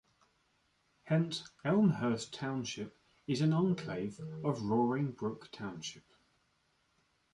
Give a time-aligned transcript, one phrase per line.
[1.03, 6.07] Hence, Elmhurst Township is an enclave of Roaring Brook Township.